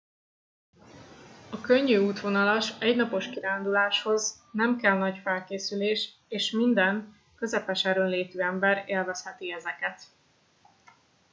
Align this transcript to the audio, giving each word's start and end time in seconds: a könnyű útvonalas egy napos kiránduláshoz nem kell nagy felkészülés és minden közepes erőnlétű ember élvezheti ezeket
a 1.49 1.61
könnyű 1.61 1.97
útvonalas 1.97 2.79
egy 2.79 2.95
napos 2.95 3.29
kiránduláshoz 3.29 4.43
nem 4.51 4.77
kell 4.77 4.97
nagy 4.97 5.17
felkészülés 5.17 6.15
és 6.27 6.51
minden 6.51 7.15
közepes 7.35 7.85
erőnlétű 7.85 8.39
ember 8.39 8.83
élvezheti 8.87 9.51
ezeket 9.51 10.03